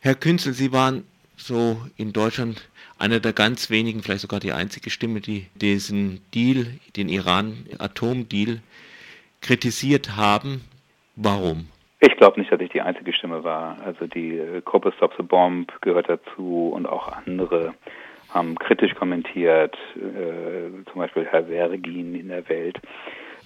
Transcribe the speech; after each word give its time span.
Herr 0.00 0.14
Künzel, 0.14 0.52
Sie 0.52 0.72
waren 0.72 1.04
so 1.36 1.76
in 1.96 2.12
Deutschland 2.12 2.68
einer 2.98 3.20
der 3.20 3.32
ganz 3.32 3.70
wenigen, 3.70 4.02
vielleicht 4.02 4.22
sogar 4.22 4.40
die 4.40 4.52
einzige 4.52 4.90
Stimme, 4.90 5.20
die 5.20 5.46
diesen 5.54 6.20
Deal, 6.34 6.66
den 6.96 7.08
Iran-Atomdeal 7.08 8.60
kritisiert 9.40 10.16
haben. 10.16 10.62
Warum? 11.16 11.68
Ich 12.00 12.16
glaube 12.16 12.38
nicht, 12.38 12.52
dass 12.52 12.60
ich 12.60 12.70
die 12.70 12.80
einzige 12.80 13.12
Stimme 13.12 13.42
war. 13.42 13.76
Also 13.84 14.06
die 14.06 14.38
äh, 14.38 14.60
Gruppe 14.64 14.92
Stop 14.96 15.14
the 15.16 15.22
Bomb 15.22 15.72
gehört 15.80 16.08
dazu 16.08 16.70
und 16.72 16.86
auch 16.86 17.08
andere 17.26 17.74
haben 18.32 18.56
kritisch 18.56 18.94
kommentiert, 18.94 19.76
äh, 19.96 20.84
zum 20.90 21.00
Beispiel 21.00 21.26
Herr 21.26 21.44
Vergin 21.44 22.14
in 22.14 22.28
der 22.28 22.48
Welt. 22.48 22.78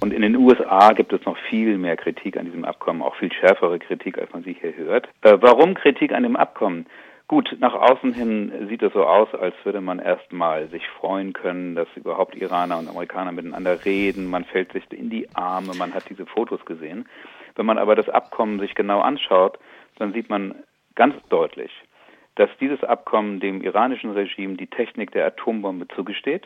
Und 0.02 0.12
in 0.12 0.22
den 0.22 0.34
USA 0.34 0.94
gibt 0.94 1.12
es 1.12 1.24
noch 1.26 1.36
viel 1.48 1.78
mehr 1.78 1.96
Kritik 1.96 2.36
an 2.36 2.46
diesem 2.46 2.64
Abkommen, 2.64 3.02
auch 3.02 3.14
viel 3.14 3.32
schärfere 3.32 3.78
Kritik, 3.78 4.18
als 4.18 4.32
man 4.32 4.42
sie 4.42 4.54
hier 4.54 4.74
hört. 4.74 5.06
Äh, 5.20 5.38
warum 5.40 5.74
Kritik 5.74 6.12
an 6.12 6.24
dem 6.24 6.34
Abkommen? 6.34 6.86
Gut, 7.28 7.56
nach 7.60 7.72
außen 7.72 8.12
hin 8.12 8.66
sieht 8.68 8.82
es 8.82 8.92
so 8.94 9.04
aus, 9.04 9.32
als 9.32 9.54
würde 9.62 9.80
man 9.80 10.00
erstmal 10.00 10.66
sich 10.70 10.88
freuen 10.88 11.32
können, 11.32 11.76
dass 11.76 11.86
überhaupt 11.94 12.34
Iraner 12.34 12.80
und 12.80 12.88
Amerikaner 12.88 13.30
miteinander 13.30 13.84
reden. 13.84 14.28
Man 14.28 14.44
fällt 14.44 14.72
sich 14.72 14.82
in 14.90 15.08
die 15.08 15.28
Arme, 15.36 15.72
man 15.78 15.94
hat 15.94 16.10
diese 16.10 16.26
Fotos 16.26 16.64
gesehen. 16.64 17.06
Wenn 17.54 17.66
man 17.66 17.78
aber 17.78 17.94
das 17.94 18.08
Abkommen 18.08 18.58
sich 18.58 18.74
genau 18.74 19.02
anschaut, 19.02 19.56
dann 19.98 20.12
sieht 20.12 20.28
man 20.28 20.56
ganz 20.96 21.14
deutlich, 21.28 21.70
dass 22.34 22.50
dieses 22.60 22.82
Abkommen 22.82 23.38
dem 23.38 23.62
iranischen 23.62 24.10
Regime 24.10 24.56
die 24.56 24.66
Technik 24.66 25.12
der 25.12 25.26
Atombombe 25.26 25.86
zugesteht. 25.94 26.44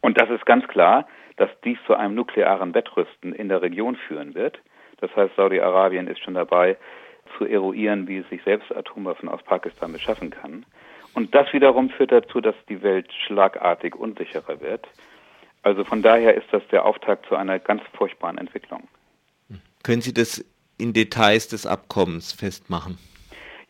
Und 0.00 0.20
das 0.20 0.30
ist 0.30 0.46
ganz 0.46 0.66
klar, 0.68 1.06
dass 1.36 1.50
dies 1.64 1.78
zu 1.86 1.94
einem 1.94 2.14
nuklearen 2.14 2.74
Wettrüsten 2.74 3.32
in 3.32 3.48
der 3.48 3.62
Region 3.62 3.96
führen 3.96 4.34
wird. 4.34 4.58
Das 5.00 5.14
heißt, 5.14 5.36
Saudi-Arabien 5.36 6.08
ist 6.08 6.22
schon 6.22 6.34
dabei, 6.34 6.76
zu 7.36 7.44
eruieren, 7.44 8.08
wie 8.08 8.18
es 8.18 8.28
sich 8.28 8.42
selbst 8.42 8.74
Atomwaffen 8.74 9.28
aus 9.28 9.42
Pakistan 9.42 9.92
beschaffen 9.92 10.30
kann. 10.30 10.64
Und 11.14 11.34
das 11.34 11.52
wiederum 11.52 11.90
führt 11.90 12.12
dazu, 12.12 12.40
dass 12.40 12.54
die 12.68 12.82
Welt 12.82 13.12
schlagartig 13.26 13.94
unsicherer 13.94 14.60
wird. 14.60 14.86
Also 15.62 15.84
von 15.84 16.02
daher 16.02 16.34
ist 16.34 16.46
das 16.52 16.62
der 16.68 16.84
Auftakt 16.84 17.26
zu 17.26 17.36
einer 17.36 17.58
ganz 17.58 17.82
furchtbaren 17.94 18.38
Entwicklung. 18.38 18.88
Können 19.82 20.00
Sie 20.00 20.14
das 20.14 20.44
in 20.78 20.92
Details 20.92 21.48
des 21.48 21.66
Abkommens 21.66 22.32
festmachen? 22.32 22.98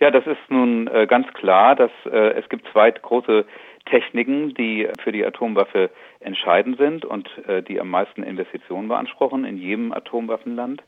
Ja, 0.00 0.10
das 0.10 0.26
ist 0.26 0.38
nun 0.48 0.86
äh, 0.86 1.06
ganz 1.06 1.26
klar, 1.34 1.74
dass 1.74 1.90
äh, 2.04 2.38
es 2.38 2.48
gibt 2.48 2.68
zwei 2.72 2.90
große 2.90 3.44
Techniken, 3.88 4.54
die 4.54 4.88
für 5.02 5.12
die 5.12 5.24
Atomwaffe 5.24 5.90
entscheidend 6.20 6.78
sind 6.78 7.04
und 7.04 7.28
äh, 7.46 7.62
die 7.62 7.80
am 7.80 7.90
meisten 7.90 8.22
Investitionen 8.22 8.88
beanspruchen 8.88 9.44
in 9.44 9.58
jedem 9.58 9.92
Atomwaffenland. 9.92 10.82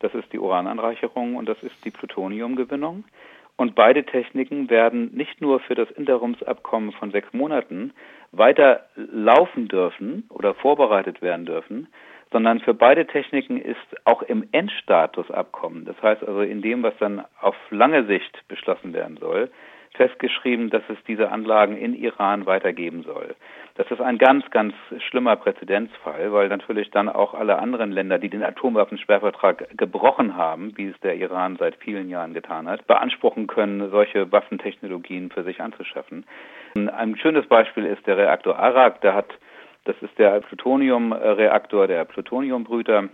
Das 0.00 0.14
ist 0.14 0.32
die 0.32 0.38
Urananreicherung 0.38 1.36
und 1.36 1.48
das 1.48 1.62
ist 1.62 1.84
die 1.84 1.90
Plutoniumgewinnung. 1.90 3.04
Und 3.56 3.74
beide 3.74 4.04
Techniken 4.04 4.68
werden 4.68 5.14
nicht 5.14 5.40
nur 5.40 5.60
für 5.60 5.74
das 5.74 5.90
Interimsabkommen 5.90 6.92
von 6.92 7.10
sechs 7.10 7.32
Monaten 7.32 7.92
weiter 8.32 8.86
laufen 8.96 9.68
dürfen 9.68 10.24
oder 10.28 10.52
vorbereitet 10.54 11.22
werden 11.22 11.46
dürfen, 11.46 11.88
sondern 12.32 12.60
für 12.60 12.74
beide 12.74 13.06
Techniken 13.06 13.58
ist 13.58 13.78
auch 14.04 14.22
im 14.22 14.46
Endstatusabkommen, 14.52 15.84
das 15.84 16.00
heißt 16.02 16.22
also 16.26 16.40
in 16.40 16.60
dem, 16.60 16.82
was 16.82 16.94
dann 16.98 17.24
auf 17.40 17.54
lange 17.70 18.04
Sicht 18.06 18.42
beschlossen 18.48 18.92
werden 18.92 19.16
soll, 19.16 19.50
festgeschrieben, 19.96 20.70
dass 20.70 20.82
es 20.88 20.96
diese 21.06 21.30
Anlagen 21.30 21.76
in 21.76 21.94
Iran 21.94 22.46
weitergeben 22.46 23.02
soll. 23.02 23.34
Das 23.74 23.90
ist 23.90 24.00
ein 24.00 24.18
ganz, 24.18 24.48
ganz 24.50 24.74
schlimmer 25.08 25.36
Präzedenzfall, 25.36 26.32
weil 26.32 26.48
natürlich 26.48 26.90
dann 26.90 27.08
auch 27.08 27.34
alle 27.34 27.58
anderen 27.58 27.92
Länder, 27.92 28.18
die 28.18 28.30
den 28.30 28.42
Atomwaffensperrvertrag 28.42 29.76
gebrochen 29.76 30.36
haben, 30.36 30.72
wie 30.76 30.88
es 30.88 31.00
der 31.00 31.16
Iran 31.16 31.56
seit 31.56 31.76
vielen 31.76 32.08
Jahren 32.08 32.32
getan 32.32 32.68
hat, 32.68 32.86
beanspruchen 32.86 33.46
können, 33.46 33.90
solche 33.90 34.30
Waffentechnologien 34.32 35.30
für 35.30 35.44
sich 35.44 35.60
anzuschaffen. 35.60 36.24
Ein 36.74 37.16
schönes 37.16 37.46
Beispiel 37.46 37.84
ist 37.84 38.06
der 38.06 38.16
Reaktor 38.16 38.58
Arak. 38.58 39.00
Der 39.02 39.14
hat 39.14 39.34
das 39.86 39.96
ist 40.02 40.18
der 40.18 40.40
Plutoniumreaktor, 40.40 41.86
der 41.86 42.04
Plutoniumbrüter, 42.04 43.08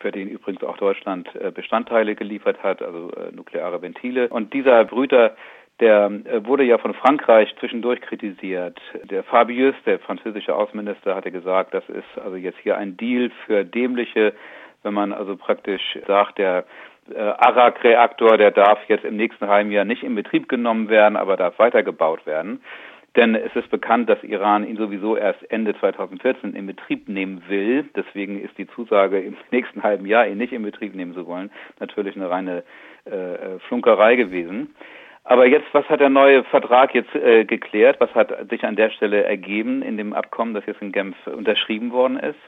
für 0.00 0.10
den 0.10 0.28
übrigens 0.28 0.64
auch 0.64 0.78
Deutschland 0.78 1.28
äh, 1.36 1.50
Bestandteile 1.50 2.14
geliefert 2.14 2.62
hat, 2.62 2.82
also 2.82 3.10
äh, 3.12 3.30
nukleare 3.32 3.80
Ventile. 3.82 4.28
Und 4.28 4.54
dieser 4.54 4.84
Brüter, 4.84 5.36
der 5.80 6.10
äh, 6.24 6.44
wurde 6.46 6.64
ja 6.64 6.78
von 6.78 6.94
Frankreich 6.94 7.54
zwischendurch 7.58 8.00
kritisiert. 8.00 8.80
Der 9.10 9.24
Fabius, 9.24 9.74
der 9.86 9.98
französische 9.98 10.54
Außenminister, 10.54 11.14
hatte 11.14 11.30
gesagt, 11.30 11.74
das 11.74 11.88
ist 11.88 12.22
also 12.22 12.36
jetzt 12.36 12.58
hier 12.62 12.76
ein 12.76 12.96
Deal 12.96 13.30
für 13.46 13.64
dämliche, 13.64 14.34
wenn 14.82 14.94
man 14.94 15.12
also 15.12 15.36
praktisch 15.36 15.98
sagt, 16.06 16.38
der 16.38 16.64
äh, 17.12 17.18
Arak-Reaktor, 17.18 18.38
der 18.38 18.50
darf 18.50 18.78
jetzt 18.88 19.04
im 19.04 19.16
nächsten 19.16 19.48
halben 19.48 19.70
Jahr 19.70 19.84
nicht 19.84 20.02
in 20.02 20.14
Betrieb 20.14 20.48
genommen 20.48 20.88
werden, 20.88 21.16
aber 21.16 21.36
darf 21.36 21.58
weitergebaut 21.58 22.24
werden. 22.26 22.60
Denn 23.16 23.36
es 23.36 23.54
ist 23.54 23.70
bekannt, 23.70 24.08
dass 24.08 24.22
Iran 24.24 24.66
ihn 24.66 24.76
sowieso 24.76 25.16
erst 25.16 25.48
Ende 25.50 25.78
2014 25.78 26.54
in 26.54 26.66
Betrieb 26.66 27.08
nehmen 27.08 27.44
will. 27.48 27.88
Deswegen 27.94 28.40
ist 28.40 28.58
die 28.58 28.66
Zusage, 28.66 29.20
im 29.20 29.36
nächsten 29.50 29.82
halben 29.82 30.06
Jahr 30.06 30.26
ihn 30.26 30.38
nicht 30.38 30.52
in 30.52 30.62
Betrieb 30.62 30.94
nehmen 30.94 31.14
zu 31.14 31.26
wollen, 31.26 31.50
natürlich 31.78 32.16
eine 32.16 32.30
reine 32.30 32.64
äh, 33.04 33.58
Flunkerei 33.68 34.16
gewesen. 34.16 34.74
Aber 35.24 35.46
jetzt, 35.46 35.66
was 35.72 35.88
hat 35.88 36.00
der 36.00 36.10
neue 36.10 36.44
Vertrag 36.44 36.94
jetzt 36.94 37.14
äh, 37.14 37.44
geklärt? 37.44 37.98
Was 37.98 38.14
hat 38.14 38.32
sich 38.50 38.64
an 38.64 38.76
der 38.76 38.90
Stelle 38.90 39.24
ergeben 39.24 39.80
in 39.80 39.96
dem 39.96 40.12
Abkommen, 40.12 40.52
das 40.52 40.66
jetzt 40.66 40.82
in 40.82 40.92
Genf 40.92 41.16
unterschrieben 41.26 41.92
worden 41.92 42.18
ist? 42.18 42.38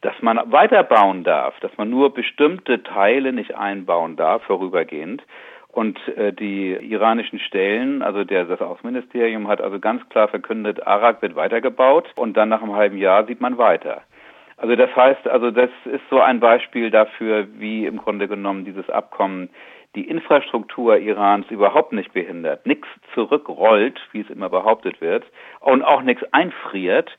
Dass 0.00 0.20
man 0.20 0.40
weiterbauen 0.52 1.22
darf, 1.22 1.58
dass 1.60 1.76
man 1.76 1.88
nur 1.88 2.12
bestimmte 2.12 2.82
Teile 2.82 3.32
nicht 3.32 3.54
einbauen 3.54 4.16
darf, 4.16 4.42
vorübergehend. 4.42 5.22
Und 5.68 5.98
äh, 6.16 6.32
die 6.32 6.72
iranischen 6.72 7.38
Stellen, 7.38 8.02
also 8.02 8.24
der, 8.24 8.44
das 8.44 8.60
Außenministerium 8.60 9.46
hat 9.46 9.60
also 9.60 9.78
ganz 9.78 10.06
klar 10.08 10.26
verkündet, 10.26 10.84
Arak 10.86 11.22
wird 11.22 11.36
weitergebaut 11.36 12.08
und 12.16 12.36
dann 12.36 12.48
nach 12.48 12.62
einem 12.62 12.74
halben 12.74 12.98
Jahr 12.98 13.24
sieht 13.26 13.40
man 13.40 13.56
weiter. 13.56 14.02
Also 14.56 14.74
das 14.74 14.94
heißt, 14.96 15.28
also 15.28 15.50
das 15.50 15.70
ist 15.84 16.02
so 16.08 16.20
ein 16.20 16.40
Beispiel 16.40 16.90
dafür, 16.90 17.46
wie 17.58 17.84
im 17.84 17.98
Grunde 17.98 18.26
genommen 18.26 18.64
dieses 18.64 18.88
Abkommen 18.88 19.50
die 19.96 20.08
Infrastruktur 20.08 20.98
Irans 20.98 21.50
überhaupt 21.50 21.92
nicht 21.92 22.12
behindert, 22.12 22.66
nichts 22.66 22.86
zurückrollt, 23.14 23.98
wie 24.12 24.20
es 24.20 24.30
immer 24.30 24.50
behauptet 24.50 25.00
wird, 25.00 25.24
und 25.60 25.82
auch 25.82 26.02
nichts 26.02 26.22
einfriert, 26.32 27.10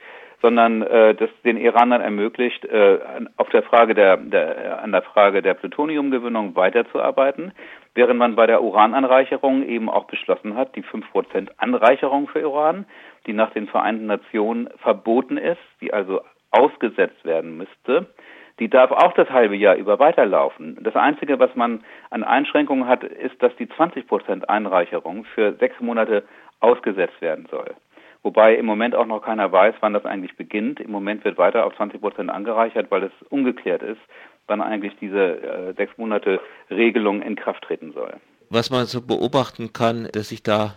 sondern 0.42 0.84
äh, 0.84 1.16
das 1.16 1.30
den 1.44 1.58
Iranern 1.58 2.02
ermöglicht, 2.02 2.64
äh, 2.66 3.00
auf 3.38 3.50
der 3.50 3.64
Frage 3.64 3.96
der, 3.96 4.18
der 4.18 4.84
an 4.84 4.92
der 4.92 5.02
Frage 5.02 5.42
der 5.42 5.56
Plutoniumgewinnung 5.56 6.56
weiterzuarbeiten, 6.56 7.52
während 7.96 8.20
man 8.20 8.36
bei 8.36 8.46
der 8.46 8.62
Urananreicherung 8.62 9.64
eben 9.64 9.90
auch 9.90 10.06
beschlossen 10.06 10.56
hat, 10.56 10.76
die 10.76 10.84
5% 10.84 11.50
Anreicherung 11.58 12.28
für 12.28 12.48
Uran, 12.48 12.86
die 13.26 13.34
nach 13.34 13.52
den 13.52 13.68
Vereinten 13.68 14.06
Nationen 14.06 14.70
verboten 14.78 15.38
ist, 15.38 15.58
die 15.82 15.92
also 15.92 16.22
ausgesetzt 16.52 17.26
werden 17.26 17.58
müsste, 17.58 18.06
die 18.60 18.70
darf 18.70 18.92
auch 18.92 19.14
das 19.14 19.30
halbe 19.30 19.56
Jahr 19.56 19.76
über 19.76 20.00
weiterlaufen. 20.00 20.78
Das 20.82 20.96
Einzige, 20.96 21.40
was 21.40 21.56
man 21.56 21.84
an 22.10 22.24
Einschränkungen 22.24 22.88
hat, 22.88 23.04
ist, 23.04 23.42
dass 23.42 23.56
die 23.58 23.68
20% 23.68 24.46
Einreicherung 24.46 25.26
für 25.26 25.54
sechs 25.60 25.80
Monate 25.80 26.24
ausgesetzt 26.60 27.22
werden 27.22 27.48
soll. 27.52 27.76
Wobei 28.24 28.56
im 28.56 28.66
Moment 28.66 28.96
auch 28.96 29.06
noch 29.06 29.22
keiner 29.22 29.52
weiß, 29.52 29.76
wann 29.80 29.94
das 29.94 30.06
eigentlich 30.06 30.36
beginnt. 30.36 30.80
Im 30.80 30.92
Moment 30.92 31.24
wird 31.24 31.38
weiter 31.38 31.66
auf 31.66 31.76
20 31.76 32.02
Prozent 32.02 32.30
angereichert, 32.30 32.90
weil 32.90 33.04
es 33.04 33.12
ungeklärt 33.30 33.84
ist, 33.84 34.02
wann 34.48 34.62
eigentlich 34.62 34.94
diese 35.00 35.42
äh, 35.42 35.74
sechs 35.76 35.98
Monate 35.98 36.40
Regelung 36.70 37.22
in 37.22 37.36
Kraft 37.36 37.64
treten 37.64 37.94
soll. 37.94 38.16
Was 38.50 38.70
man 38.70 38.86
so 38.86 39.02
beobachten 39.02 39.72
kann, 39.72 40.10
dass 40.12 40.30
sich 40.30 40.42
da 40.42 40.74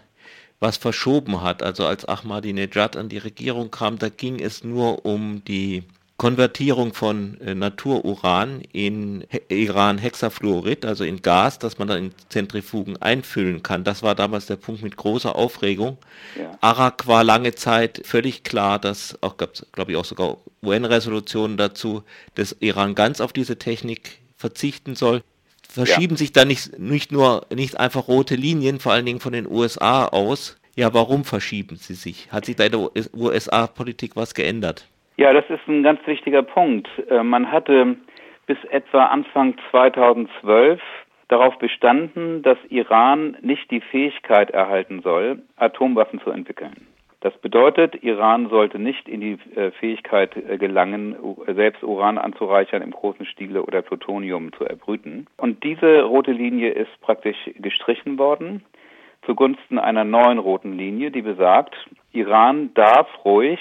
was 0.60 0.76
verschoben 0.76 1.42
hat. 1.42 1.62
Also 1.62 1.86
als 1.86 2.06
Ahmadinejad 2.06 2.96
an 2.96 3.08
die 3.08 3.18
Regierung 3.18 3.70
kam, 3.70 3.98
da 3.98 4.10
ging 4.10 4.38
es 4.38 4.62
nur 4.62 5.06
um 5.06 5.42
die 5.44 5.84
Konvertierung 6.20 6.92
von 6.92 7.40
äh, 7.40 7.54
Natururan 7.54 8.60
in 8.72 9.24
He 9.30 9.40
Iran-Hexafluorid, 9.48 10.84
also 10.84 11.02
in 11.02 11.22
Gas, 11.22 11.58
das 11.58 11.78
man 11.78 11.88
dann 11.88 11.96
in 11.96 12.12
Zentrifugen 12.28 12.98
einfüllen 12.98 13.62
kann. 13.62 13.84
Das 13.84 14.02
war 14.02 14.14
damals 14.14 14.44
der 14.44 14.56
Punkt 14.56 14.82
mit 14.82 14.98
großer 14.98 15.34
Aufregung. 15.34 15.96
Ja. 16.38 16.58
Arak 16.60 17.06
war 17.06 17.24
lange 17.24 17.54
Zeit 17.54 18.02
völlig 18.04 18.44
klar, 18.44 18.78
dass 18.78 19.16
auch 19.22 19.38
gab 19.38 19.54
es, 19.54 19.64
glaube 19.72 19.92
ich, 19.92 19.96
auch 19.96 20.04
sogar 20.04 20.36
UN-Resolutionen 20.62 21.56
dazu, 21.56 22.02
dass 22.34 22.54
Iran 22.60 22.94
ganz 22.94 23.22
auf 23.22 23.32
diese 23.32 23.58
Technik 23.58 24.18
verzichten 24.36 24.96
soll. 24.96 25.22
Verschieben 25.66 26.16
ja. 26.16 26.18
sich 26.18 26.34
da 26.34 26.44
nicht, 26.44 26.78
nicht 26.78 27.12
nur 27.12 27.46
nicht 27.48 27.80
einfach 27.80 28.08
rote 28.08 28.34
Linien, 28.34 28.78
vor 28.78 28.92
allen 28.92 29.06
Dingen 29.06 29.20
von 29.20 29.32
den 29.32 29.46
USA 29.46 30.04
aus. 30.04 30.58
Ja, 30.76 30.92
warum 30.92 31.24
verschieben 31.24 31.76
sie 31.76 31.94
sich? 31.94 32.30
Hat 32.30 32.44
sich 32.44 32.56
da 32.56 32.64
in 32.66 32.72
der 32.72 32.90
USA-Politik 33.14 34.16
was 34.16 34.34
geändert? 34.34 34.84
Ja, 35.20 35.34
das 35.34 35.44
ist 35.50 35.68
ein 35.68 35.82
ganz 35.82 36.00
wichtiger 36.06 36.42
Punkt. 36.42 36.88
Äh, 37.10 37.22
man 37.22 37.52
hatte 37.52 37.96
bis 38.46 38.56
etwa 38.70 39.04
Anfang 39.04 39.54
2012 39.70 40.80
darauf 41.28 41.58
bestanden, 41.58 42.40
dass 42.40 42.56
Iran 42.70 43.36
nicht 43.42 43.70
die 43.70 43.82
Fähigkeit 43.82 44.50
erhalten 44.50 45.02
soll, 45.02 45.42
Atomwaffen 45.56 46.22
zu 46.22 46.30
entwickeln. 46.30 46.86
Das 47.20 47.36
bedeutet, 47.36 48.02
Iran 48.02 48.48
sollte 48.48 48.78
nicht 48.78 49.10
in 49.10 49.20
die 49.20 49.38
äh, 49.56 49.72
Fähigkeit 49.72 50.34
äh, 50.38 50.56
gelangen, 50.56 51.14
selbst 51.48 51.82
Uran 51.82 52.16
anzureichern 52.16 52.80
im 52.80 52.92
großen 52.92 53.26
Stile 53.26 53.62
oder 53.62 53.82
Plutonium 53.82 54.54
zu 54.54 54.64
erbrüten. 54.64 55.26
Und 55.36 55.64
diese 55.64 56.00
rote 56.04 56.32
Linie 56.32 56.70
ist 56.70 56.98
praktisch 57.02 57.36
gestrichen 57.56 58.18
worden 58.18 58.64
zugunsten 59.26 59.78
einer 59.78 60.04
neuen 60.04 60.38
roten 60.38 60.78
Linie, 60.78 61.10
die 61.10 61.20
besagt, 61.20 61.76
Iran 62.10 62.72
darf 62.72 63.06
ruhig 63.22 63.60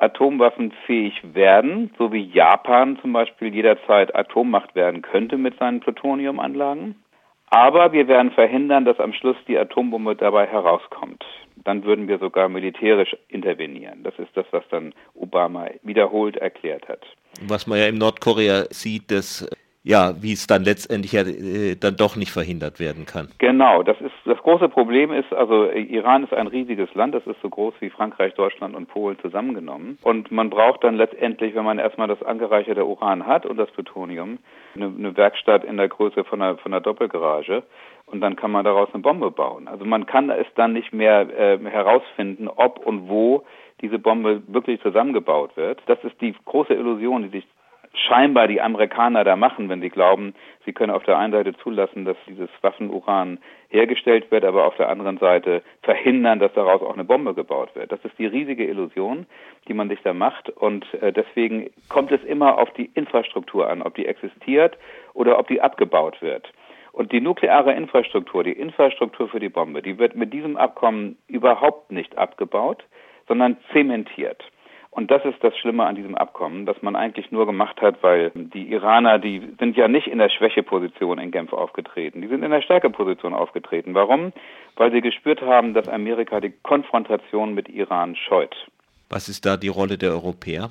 atomwaffenfähig 0.00 1.34
werden, 1.34 1.90
so 1.98 2.12
wie 2.12 2.24
Japan 2.24 2.98
zum 3.00 3.12
Beispiel 3.12 3.54
jederzeit 3.54 4.14
Atommacht 4.14 4.74
werden 4.74 5.02
könnte 5.02 5.36
mit 5.36 5.58
seinen 5.58 5.80
Plutoniumanlagen. 5.80 6.96
Aber 7.50 7.92
wir 7.92 8.06
werden 8.06 8.30
verhindern, 8.30 8.84
dass 8.84 9.00
am 9.00 9.12
Schluss 9.12 9.36
die 9.48 9.58
Atombombe 9.58 10.14
dabei 10.14 10.46
herauskommt. 10.46 11.24
Dann 11.64 11.84
würden 11.84 12.08
wir 12.08 12.18
sogar 12.18 12.48
militärisch 12.48 13.16
intervenieren. 13.28 14.02
Das 14.04 14.14
ist 14.18 14.30
das, 14.34 14.46
was 14.52 14.62
dann 14.70 14.94
Obama 15.14 15.66
wiederholt 15.82 16.36
erklärt 16.36 16.88
hat. 16.88 17.04
Was 17.42 17.66
man 17.66 17.78
ja 17.78 17.86
in 17.86 17.98
Nordkorea 17.98 18.64
sieht, 18.70 19.10
dass 19.10 19.50
ja, 19.82 20.12
wie 20.20 20.32
es 20.32 20.46
dann 20.46 20.64
letztendlich 20.64 21.12
ja 21.12 21.22
äh, 21.22 21.74
dann 21.74 21.96
doch 21.96 22.16
nicht 22.16 22.30
verhindert 22.30 22.80
werden 22.80 23.06
kann. 23.06 23.28
Genau, 23.38 23.82
das 23.82 23.98
ist 24.00 24.12
das 24.26 24.38
große 24.38 24.68
Problem 24.68 25.12
ist, 25.12 25.32
also 25.32 25.70
Iran 25.70 26.24
ist 26.24 26.34
ein 26.34 26.46
riesiges 26.46 26.92
Land, 26.94 27.14
das 27.14 27.26
ist 27.26 27.40
so 27.40 27.48
groß 27.48 27.74
wie 27.80 27.88
Frankreich, 27.88 28.34
Deutschland 28.34 28.74
und 28.74 28.88
Polen 28.88 29.18
zusammengenommen. 29.20 29.98
Und 30.02 30.30
man 30.30 30.50
braucht 30.50 30.84
dann 30.84 30.96
letztendlich, 30.96 31.54
wenn 31.54 31.64
man 31.64 31.78
erstmal 31.78 32.08
das 32.08 32.22
angereicherte 32.22 32.84
Uran 32.84 33.26
hat 33.26 33.46
und 33.46 33.56
das 33.56 33.70
Plutonium, 33.70 34.38
eine, 34.74 34.86
eine 34.86 35.16
Werkstatt 35.16 35.64
in 35.64 35.78
der 35.78 35.88
Größe 35.88 36.24
von 36.24 36.42
einer, 36.42 36.58
von 36.58 36.72
einer 36.72 36.82
Doppelgarage 36.82 37.62
und 38.06 38.20
dann 38.20 38.36
kann 38.36 38.50
man 38.50 38.64
daraus 38.64 38.88
eine 38.92 39.02
Bombe 39.02 39.30
bauen. 39.30 39.66
Also 39.66 39.84
man 39.84 40.04
kann 40.04 40.30
es 40.30 40.46
dann 40.56 40.74
nicht 40.74 40.92
mehr 40.92 41.20
äh, 41.30 41.58
herausfinden, 41.58 42.48
ob 42.48 42.84
und 42.84 43.08
wo 43.08 43.44
diese 43.80 43.98
Bombe 43.98 44.42
wirklich 44.46 44.80
zusammengebaut 44.82 45.56
wird. 45.56 45.80
Das 45.86 45.98
ist 46.04 46.20
die 46.20 46.34
große 46.44 46.74
Illusion, 46.74 47.22
die 47.22 47.30
sich 47.30 47.46
scheinbar 47.92 48.48
die 48.48 48.60
Amerikaner 48.60 49.24
da 49.24 49.36
machen, 49.36 49.68
wenn 49.68 49.80
sie 49.80 49.88
glauben, 49.88 50.34
sie 50.64 50.72
können 50.72 50.92
auf 50.92 51.02
der 51.04 51.18
einen 51.18 51.32
Seite 51.32 51.56
zulassen, 51.56 52.04
dass 52.04 52.16
dieses 52.26 52.48
Waffenuran 52.60 53.38
hergestellt 53.68 54.30
wird, 54.30 54.44
aber 54.44 54.66
auf 54.66 54.76
der 54.76 54.88
anderen 54.88 55.18
Seite 55.18 55.62
verhindern, 55.82 56.38
dass 56.38 56.52
daraus 56.54 56.82
auch 56.82 56.94
eine 56.94 57.04
Bombe 57.04 57.34
gebaut 57.34 57.74
wird. 57.74 57.90
Das 57.90 58.04
ist 58.04 58.18
die 58.18 58.26
riesige 58.26 58.66
Illusion, 58.66 59.26
die 59.68 59.74
man 59.74 59.88
sich 59.88 60.00
da 60.02 60.12
macht 60.12 60.50
und 60.50 60.92
äh, 61.02 61.12
deswegen 61.12 61.70
kommt 61.88 62.12
es 62.12 62.22
immer 62.24 62.58
auf 62.58 62.70
die 62.74 62.90
Infrastruktur 62.94 63.68
an, 63.68 63.82
ob 63.82 63.94
die 63.94 64.06
existiert 64.06 64.78
oder 65.14 65.38
ob 65.38 65.48
die 65.48 65.60
abgebaut 65.60 66.22
wird. 66.22 66.52
Und 66.92 67.12
die 67.12 67.20
nukleare 67.20 67.72
Infrastruktur, 67.72 68.42
die 68.42 68.52
Infrastruktur 68.52 69.28
für 69.28 69.38
die 69.38 69.48
Bombe, 69.48 69.80
die 69.80 69.98
wird 69.98 70.16
mit 70.16 70.32
diesem 70.32 70.56
Abkommen 70.56 71.16
überhaupt 71.28 71.92
nicht 71.92 72.18
abgebaut, 72.18 72.84
sondern 73.28 73.56
zementiert. 73.72 74.42
Und 74.90 75.10
das 75.10 75.24
ist 75.24 75.42
das 75.42 75.56
Schlimme 75.56 75.86
an 75.86 75.94
diesem 75.94 76.16
Abkommen, 76.16 76.66
dass 76.66 76.82
man 76.82 76.96
eigentlich 76.96 77.30
nur 77.30 77.46
gemacht 77.46 77.80
hat, 77.80 78.02
weil 78.02 78.32
die 78.34 78.72
Iraner, 78.72 79.20
die 79.20 79.40
sind 79.58 79.76
ja 79.76 79.86
nicht 79.86 80.08
in 80.08 80.18
der 80.18 80.30
Schwächeposition 80.30 81.18
in 81.18 81.30
Genf 81.30 81.52
aufgetreten, 81.52 82.20
die 82.22 82.28
sind 82.28 82.42
in 82.42 82.50
der 82.50 82.60
Stärkeposition 82.60 83.32
aufgetreten. 83.32 83.94
Warum? 83.94 84.32
Weil 84.76 84.90
sie 84.90 85.00
gespürt 85.00 85.42
haben, 85.42 85.74
dass 85.74 85.88
Amerika 85.88 86.40
die 86.40 86.52
Konfrontation 86.62 87.54
mit 87.54 87.68
Iran 87.68 88.16
scheut. 88.16 88.54
Was 89.08 89.28
ist 89.28 89.46
da 89.46 89.56
die 89.56 89.68
Rolle 89.68 89.96
der 89.96 90.10
Europäer? 90.10 90.70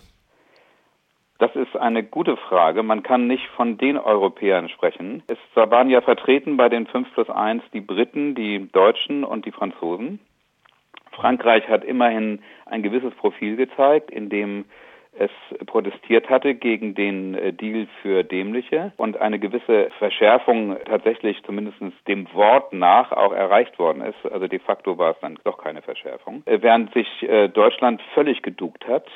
Das 1.40 1.56
ist 1.56 1.78
eine 1.78 2.04
gute 2.04 2.36
Frage. 2.36 2.84
Man 2.84 3.02
kann 3.02 3.28
nicht 3.28 3.48
von 3.56 3.78
den 3.78 3.98
Europäern 3.98 4.68
sprechen. 4.68 5.24
Es 5.28 5.38
waren 5.56 5.90
ja 5.90 6.02
vertreten 6.02 6.58
bei 6.58 6.68
den 6.68 6.86
5 6.86 7.14
plus 7.14 7.30
1 7.30 7.64
die 7.74 7.80
Briten, 7.80 8.36
die 8.36 8.70
Deutschen 8.70 9.24
und 9.24 9.46
die 9.46 9.54
Franzosen. 9.54 10.20
Frankreich 11.20 11.68
hat 11.68 11.84
immerhin 11.84 12.42
ein 12.66 12.84
gewisses 12.84 13.14
Profil 13.16 13.56
gezeigt, 13.56 14.12
in 14.12 14.30
dem 14.30 14.66
es 15.18 15.32
protestiert 15.66 16.30
hatte 16.30 16.56
gegen 16.56 16.96
den 16.96 17.36
äh, 17.36 17.52
Deal 17.52 17.88
für 18.02 18.24
Dämliche 18.24 18.94
und 18.98 19.20
eine 19.20 19.40
gewisse 19.40 19.90
Verschärfung 19.98 20.78
tatsächlich 20.86 21.42
zumindest 21.44 21.78
dem 22.08 22.32
Wort 22.34 22.74
nach 22.74 23.12
auch 23.12 23.34
erreicht 23.34 23.78
worden 23.80 24.02
ist. 24.02 24.32
Also 24.32 24.48
de 24.48 24.60
facto 24.60 24.98
war 24.98 25.12
es 25.12 25.20
dann 25.20 25.38
doch 25.44 25.58
keine 25.58 25.82
Verschärfung. 25.82 26.44
Äh, 26.46 26.60
während 26.62 26.94
sich 26.94 27.08
äh, 27.24 27.50
Deutschland 27.50 28.02
völlig 28.14 28.42
geduckt 28.44 28.88
hat, 28.88 29.08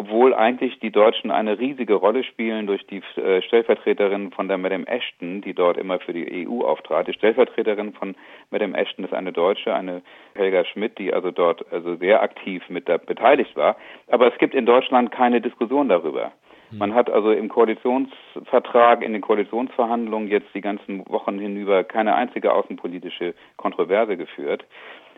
obwohl 0.00 0.32
eigentlich 0.32 0.78
die 0.78 0.90
Deutschen 0.90 1.30
eine 1.30 1.58
riesige 1.58 1.92
Rolle 1.92 2.24
spielen 2.24 2.66
durch 2.66 2.86
die 2.86 3.02
äh, 3.20 3.42
Stellvertreterin 3.42 4.30
von 4.30 4.48
der 4.48 4.56
Madame 4.56 4.86
Ashton, 4.86 5.42
die 5.42 5.52
dort 5.52 5.76
immer 5.76 5.98
für 5.98 6.14
die 6.14 6.48
EU 6.48 6.62
auftrat. 6.62 7.06
Die 7.06 7.12
Stellvertreterin 7.12 7.92
von 7.92 8.16
Madame 8.50 8.74
Ashton 8.78 9.04
ist 9.04 9.12
eine 9.12 9.30
Deutsche, 9.30 9.74
eine 9.74 10.00
Helga 10.34 10.64
Schmidt, 10.64 10.98
die 10.98 11.12
also 11.12 11.30
dort 11.30 11.70
also 11.70 11.96
sehr 11.96 12.22
aktiv 12.22 12.62
mit 12.70 12.88
da 12.88 12.96
beteiligt 12.96 13.54
war. 13.56 13.76
Aber 14.06 14.32
es 14.32 14.38
gibt 14.38 14.54
in 14.54 14.64
Deutschland 14.64 15.12
keine 15.12 15.42
Diskussion 15.42 15.90
darüber. 15.90 16.32
Hm. 16.70 16.78
Man 16.78 16.94
hat 16.94 17.10
also 17.10 17.32
im 17.32 17.50
Koalitionsvertrag, 17.50 19.02
in 19.02 19.12
den 19.12 19.20
Koalitionsverhandlungen 19.20 20.30
jetzt 20.30 20.48
die 20.54 20.62
ganzen 20.62 21.06
Wochen 21.10 21.38
hinüber 21.38 21.84
keine 21.84 22.14
einzige 22.14 22.54
außenpolitische 22.54 23.34
Kontroverse 23.58 24.16
geführt. 24.16 24.64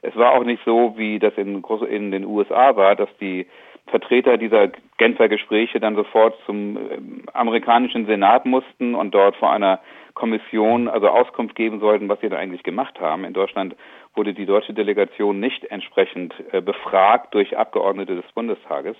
Es 0.04 0.16
war 0.16 0.32
auch 0.32 0.42
nicht 0.42 0.60
so, 0.64 0.94
wie 0.96 1.20
das 1.20 1.34
in, 1.36 1.62
in 1.88 2.10
den 2.10 2.24
USA 2.24 2.74
war, 2.74 2.96
dass 2.96 3.08
die 3.20 3.46
Vertreter 3.86 4.38
dieser 4.38 4.68
Genfer 4.96 5.28
Gespräche 5.28 5.80
dann 5.80 5.96
sofort 5.96 6.36
zum 6.46 6.76
ähm, 6.76 7.22
amerikanischen 7.32 8.06
Senat 8.06 8.46
mussten 8.46 8.94
und 8.94 9.12
dort 9.12 9.36
vor 9.36 9.52
einer 9.52 9.80
Kommission 10.14 10.88
also 10.88 11.08
Auskunft 11.08 11.54
geben 11.54 11.80
sollten, 11.80 12.08
was 12.08 12.20
sie 12.20 12.28
da 12.28 12.36
eigentlich 12.36 12.62
gemacht 12.62 13.00
haben. 13.00 13.24
In 13.24 13.32
Deutschland 13.32 13.76
wurde 14.14 14.34
die 14.34 14.46
deutsche 14.46 14.74
Delegation 14.74 15.40
nicht 15.40 15.64
entsprechend 15.64 16.34
äh, 16.52 16.60
befragt 16.60 17.34
durch 17.34 17.56
Abgeordnete 17.56 18.14
des 18.14 18.30
Bundestages. 18.32 18.96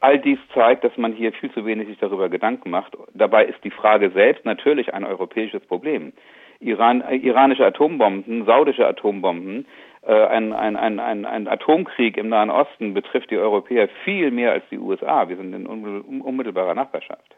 All 0.00 0.18
dies 0.18 0.38
zeigt, 0.52 0.84
dass 0.84 0.96
man 0.96 1.12
hier 1.12 1.32
viel 1.32 1.50
zu 1.52 1.64
wenig 1.64 1.88
sich 1.88 1.98
darüber 1.98 2.28
Gedanken 2.28 2.70
macht. 2.70 2.96
Dabei 3.14 3.44
ist 3.44 3.62
die 3.64 3.70
Frage 3.70 4.10
selbst 4.10 4.44
natürlich 4.44 4.92
ein 4.92 5.04
europäisches 5.04 5.64
Problem. 5.66 6.12
Iran, 6.60 7.02
äh, 7.02 7.16
iranische 7.16 7.66
Atombomben, 7.66 8.44
saudische 8.44 8.86
Atombomben 8.86 9.66
ein, 10.12 10.52
ein, 10.52 10.76
ein, 10.76 11.00
ein, 11.00 11.24
ein 11.24 11.48
Atomkrieg 11.48 12.16
im 12.16 12.28
Nahen 12.28 12.50
Osten 12.50 12.94
betrifft 12.94 13.30
die 13.30 13.38
Europäer 13.38 13.88
viel 14.04 14.30
mehr 14.30 14.52
als 14.52 14.64
die 14.70 14.78
USA. 14.78 15.28
Wir 15.28 15.36
sind 15.36 15.52
in 15.52 15.66
unmittelbarer 15.66 16.74
Nachbarschaft. 16.74 17.36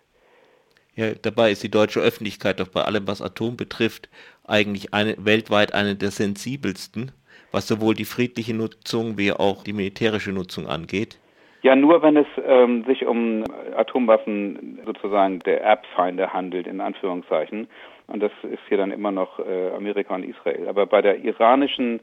Ja, 0.95 1.15
dabei 1.15 1.53
ist 1.53 1.63
die 1.63 1.71
deutsche 1.71 2.01
Öffentlichkeit 2.01 2.59
doch 2.59 2.69
bei 2.69 2.83
allem, 2.83 3.07
was 3.07 3.23
Atom 3.23 3.57
betrifft, 3.57 4.09
eigentlich 4.45 4.93
eine, 4.93 5.15
weltweit 5.17 5.73
eine 5.73 5.95
der 5.95 6.11
sensibelsten, 6.11 7.13
was 7.53 7.69
sowohl 7.69 7.95
die 7.95 8.05
friedliche 8.05 8.53
Nutzung 8.53 9.17
wie 9.17 9.33
auch 9.33 9.63
die 9.63 9.73
militärische 9.73 10.33
Nutzung 10.33 10.67
angeht. 10.67 11.21
Ja, 11.63 11.77
nur 11.77 12.03
wenn 12.03 12.17
es 12.17 12.27
ähm, 12.45 12.85
sich 12.85 13.07
um 13.07 13.45
Atomwaffen 13.77 14.81
sozusagen 14.85 15.39
der 15.41 15.63
Erbfeinde 15.63 16.33
handelt, 16.33 16.67
in 16.67 16.81
Anführungszeichen. 16.81 17.69
Und 18.09 18.21
das 18.21 18.33
ist 18.43 18.63
hier 18.69 18.79
dann 18.79 18.91
immer 18.91 19.13
noch 19.13 19.39
äh, 19.39 19.71
Amerika 19.77 20.15
und 20.17 20.25
Israel. 20.25 20.67
Aber 20.69 20.87
bei 20.87 21.01
der 21.01 21.19
iranischen 21.19 22.01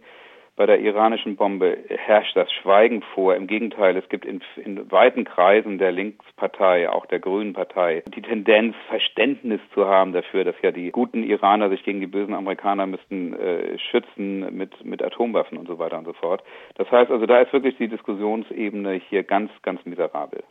bei 0.55 0.65
der 0.65 0.79
iranischen 0.79 1.35
Bombe 1.35 1.77
herrscht 1.89 2.35
das 2.35 2.51
Schweigen 2.51 3.01
vor. 3.13 3.35
Im 3.35 3.47
Gegenteil, 3.47 3.97
es 3.97 4.07
gibt 4.09 4.25
in, 4.25 4.41
in 4.55 4.89
weiten 4.91 5.25
Kreisen 5.25 5.77
der 5.77 5.91
Linkspartei, 5.91 6.89
auch 6.89 7.05
der 7.05 7.19
Grünen 7.19 7.53
Partei, 7.53 8.03
die 8.15 8.21
Tendenz, 8.21 8.75
Verständnis 8.87 9.59
zu 9.73 9.85
haben 9.85 10.13
dafür, 10.13 10.43
dass 10.43 10.55
ja 10.61 10.71
die 10.71 10.91
guten 10.91 11.23
Iraner 11.23 11.69
sich 11.69 11.83
gegen 11.83 11.99
die 11.99 12.07
bösen 12.07 12.33
Amerikaner 12.33 12.87
müssten 12.87 13.33
äh, 13.33 13.77
schützen 13.77 14.55
mit, 14.55 14.85
mit 14.85 15.03
Atomwaffen 15.03 15.57
und 15.57 15.67
so 15.67 15.77
weiter 15.77 15.97
und 15.97 16.05
so 16.05 16.13
fort. 16.13 16.43
Das 16.75 16.89
heißt 16.89 17.11
also, 17.11 17.25
da 17.25 17.41
ist 17.41 17.51
wirklich 17.51 17.77
die 17.77 17.87
Diskussionsebene 17.87 19.01
hier 19.09 19.23
ganz, 19.23 19.51
ganz 19.61 19.85
miserabel. 19.85 20.43